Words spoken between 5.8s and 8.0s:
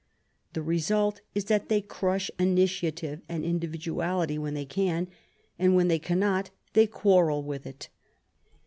they cannot, they quarrel with it.